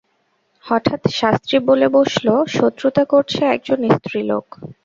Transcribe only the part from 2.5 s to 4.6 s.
শত্রুতা করছে একজন স্ত্রীলোক।